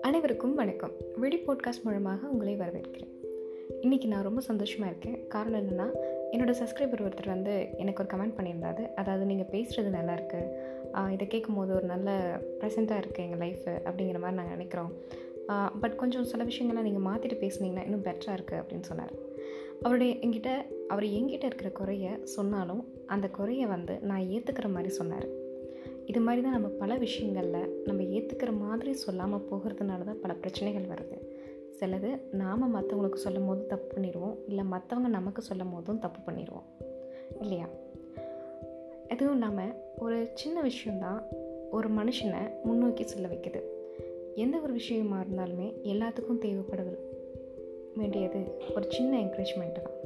[0.00, 0.90] அனைவருக்கும் வணக்கம்.
[1.16, 3.12] விடி போட்காஸ்ட் மூலமாக உங்களை வரவேற்கிறேன்.
[3.82, 5.26] இன்றைக்கி நான் ரொம்ப சந்தோஷமாக இருக்கேன்.
[5.28, 5.86] காரணம் என்னென்னா
[6.32, 8.94] என்னோடய சப்ஸ்கிரைபர் ஒருத்தர் வந்து எனக்கு ஒரு கமெண்ட் பண்ணியிருந்தாரு.
[8.94, 10.42] அதாவது நீங்கள் பேசுகிறது நல்லாயிருக்கு
[11.12, 12.10] இதை கேட்கும்போது ஒரு நல்ல
[12.60, 14.92] ப்ரெசண்ட்டாக இருக்குது எங்கள் லைஃபு அப்படிங்கிற மாதிரி நாங்கள் நினைக்கிறோம்.
[15.80, 19.14] பட் கொஞ்சம் சில விஷயங்கள்லாம் நீங்கள் மாற்றிட்டு பேசுனீங்கன்னா இன்னும் பெட்டராக இருக்குது அப்படின்னு சொன்னார்.
[19.82, 20.50] அவருடைய என்கிட்ட
[20.88, 25.28] அவர் என்கிட்ட இருக்கிற குறைய சொன்னாலும் அந்த குறைய வந்து நான் ஏற்றுக்கிற மாதிரி சொன்னார்.
[26.06, 31.16] இது மாதிரி தான் நம்ம பல விஷயங்களில் நம்ம ஏற்றுக்கிற மாதிரி சொல்லாமல் போகிறதுனால தான் பல பிரச்சனைகள் வருது.
[31.78, 34.36] சிலது நாம் மற்றவங்களுக்கு சொல்லும் போது தப்பு பண்ணிடுவோம்.
[34.46, 36.68] இல்லை மற்றவங்க நமக்கு சொல்லும் போதும் தப்பு பண்ணிடுவோம்.
[37.40, 37.68] இல்லையா?
[39.08, 41.20] எதுவும் இல்லாமல் ஒரு சின்ன விஷயந்தான்
[41.70, 43.60] ஒரு மனுஷனை முன்னோக்கி செல்ல வைக்குது.
[44.34, 46.82] எந்த ஒரு விஷயமா இருந்தாலுமே எல்லாத்துக்கும் தேவைப்பட
[47.96, 48.40] வேண்டியது
[48.76, 49.98] ஒரு சின்ன என்கரேஜ்மெண்ட்டு தான்.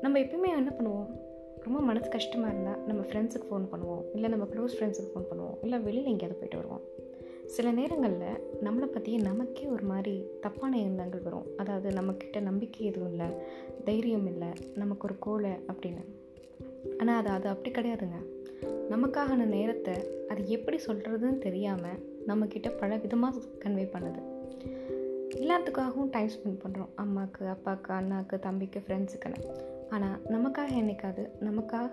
[0.00, 1.10] நம்ம எப்பயுமே என்ன பண்ணுவோம்?
[1.64, 4.04] ரொம்ப மனசு கஷ்டமாக இருந்தால் நம்ம ஃப்ரெண்ட்ஸுக்கு ஃபோன் பண்ணுவோம்.
[4.14, 5.56] இல்லை நம்ம க்ளோஸ் ஃப்ரெண்ட்ஸுக்கு ஃபோன் பண்ணுவோம்.
[5.62, 6.84] இல்லை வெளியில் எங்கேயாவது போயிட்டு வருவோம்.
[7.46, 11.46] சில நேரங்களில் நம்மளை பற்றியே நமக்கே ஒரு மாதிரி தப்பான எண்ணங்கள் வரும்.
[11.56, 13.28] அதாவது நம்மக்கிட்ட நம்பிக்கை எதுவும் இல்லை
[13.84, 16.04] தைரியம் இல்லை நமக்கு ஒரு கோலை அப்படின்னு.
[16.98, 18.20] ஆனால் அது அது அப்படி கிடையாதுங்க.
[18.90, 19.94] நமக்கான நேரத்தை
[20.28, 24.22] அது எப்படி சொல்கிறதுன்னு தெரியாமல் நம்மக்கிட்ட பல விதமாக கன்வே பண்ணுது.
[25.42, 31.90] எல்லாத்துக்காகவும் டைம் ஸ்பெண்ட் பண்ணுறோம் அம்மாவுக்கு அப்பாவுக்கு அண்ணாவுக்கு தம்பிக்கு ஃப்ரெண்ட்ஸுக்குன்னு ஆனால் நமக்காக என்னைக்காது நமக்காக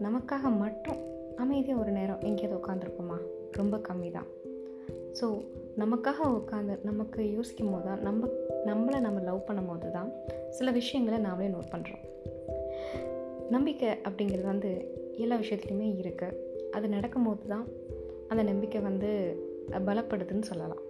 [0.00, 0.98] நமக்காக மட்டும்
[1.36, 3.18] அமைதியாக ஒரு நேரம் எங்கேயாவது உட்காந்துருப்போமா
[3.52, 4.28] ரொம்ப கம்மி தான்
[5.20, 5.26] ஸோ
[5.78, 8.26] நமக்காக உட்காந்து நமக்கு யோசிக்கும் போது தான் நம்ம
[8.66, 10.12] நம்மளை நம்ம லவ் பண்ணும் போது தான்
[10.50, 12.04] சில விஷயங்களை நாமளே நோட் பண்ணுறோம்
[13.50, 14.70] நம்பிக்கை அப்படிங்கிறது வந்து
[15.16, 16.36] எல்லா விஷயத்துலையுமே இருக்குது
[16.70, 17.66] அது நடக்கும்போது தான்
[18.28, 19.10] அந்த நம்பிக்கை வந்து
[19.70, 20.82] பலப்படுதுன்னு சொல்லலாம்.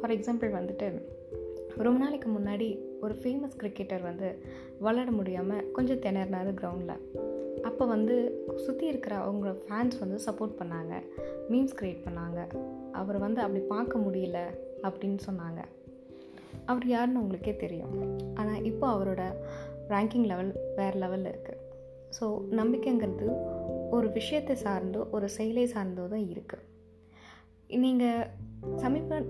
[0.00, 0.86] ஃபார் எக்ஸாம்பிள் வந்துட்டு
[1.82, 2.66] ரொம்ப நாளைக்கு முன்னாடி
[3.04, 4.28] ஒரு ஃபேமஸ் கிரிக்கெட்டர் வந்து
[4.84, 7.00] விளாட முடியாமல் கொஞ்சம் திணறினாரு கிரவுண்டில்
[7.68, 8.14] அப்போ வந்து
[8.64, 10.94] சுற்றி இருக்கிற அவங்க ஃபேன்ஸ் வந்து சப்போர்ட் பண்ணாங்க.
[11.50, 12.40] மீம்ஸ் க்ரியேட் பண்ணாங்க.
[13.00, 14.38] அவர் வந்து அப்படி பார்க்க முடியல
[14.86, 15.60] அப்படின்னு சொன்னாங்க.
[16.70, 17.94] அவர் யாருன்னு உங்களுக்கே தெரியும்.
[18.34, 19.22] ஆனால் இப்போ அவரோட
[19.92, 21.62] ரேங்கிங் லெவல் வேறு லெவலில் இருக்குது
[22.18, 22.26] ஸோ
[22.60, 23.28] நம்பிக்கைங்கிறது
[23.96, 26.62] ஒரு விஷயத்தை சார்ந்தோ ஒரு செயலை சார்ந்தோ தான் இருக்குது
[27.84, 28.28] நீங்கள்
[28.82, 29.20] சமீப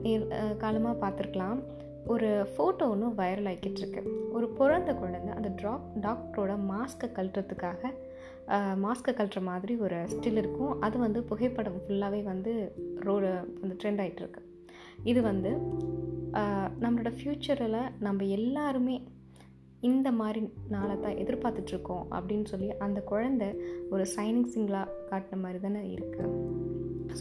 [0.63, 1.59] காலமாக பார்த்துருக்கலாம்.
[2.07, 4.01] ஒரு ஃபோட்டோ ஒன்று வைரல் ஆகிக்கிட்டுருக்கு
[4.33, 7.91] ஒரு பிறந்த குழந்தை அந்த ட்ராப் டாக்டரோட மாஸ்க்கை கழட்டுறதுக்காக
[8.85, 10.81] மாஸ்க்கை கழட்டுற மாதிரி ஒரு ஸ்டில் இருக்கும்.
[10.81, 14.43] அது வந்து புகைப்படம் ஃபுல்லாகவே வந்து ரோடு வந்து ட்ரெண்ட் ஆகிட்டுருக்கு
[15.03, 15.51] இது வந்து
[16.81, 19.03] நம்மளோட ஃப்யூச்சரில் நம்ம எல்லாருமே
[19.81, 23.49] இந்த மாதிரி நாளை தான் எதிர்பார்த்துட்ருக்கோம் அப்படின்னு சொல்லி அந்த குழந்தை
[23.91, 26.35] ஒரு சைனிங் சிங்கிளாக காட்டின மாதிரி தானே இருக்குது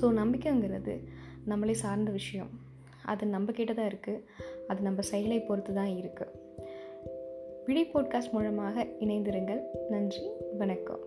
[0.02, 1.08] ஸோ நம்பிக்கைங்கிறது
[1.46, 2.63] நம்மளே சார்ந்த விஷயம்.
[3.06, 4.24] அது நம்ம கிட்ட தான் இருக்குது
[4.68, 6.42] அது நம்ம செயலை பொறுத்து தான் இருக்குது
[7.66, 9.62] விழி போட்காஸ்ட் மூலமாக இணைந்திருங்கள்.
[9.90, 10.30] நன்றி.
[10.58, 11.00] வணக்கம்.